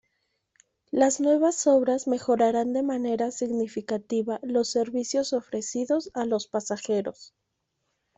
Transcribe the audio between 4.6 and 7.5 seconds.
servicios ofrecidos a los pasajeros.